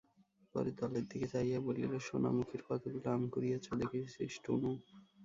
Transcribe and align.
পরে 0.55 0.71
দলের 0.79 1.05
দিকে 1.11 1.27
চাহিয়া 1.33 1.59
বলিল, 1.67 1.91
সোনামুখীর 2.07 2.61
কতগুলো 2.67 3.07
আম 3.09 3.23
কুড়িয়েচে 3.33 3.71
দেখেছিস 3.81 4.33
টুনু? 4.43 4.71